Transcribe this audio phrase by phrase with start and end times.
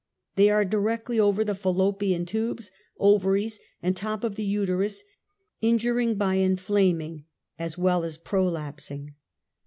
[0.35, 5.03] They are directly over the fallopian tubes, ovaries and top of the uterus
[5.61, 7.25] injuring by in flaming,
[7.59, 9.13] as well as prolapsing.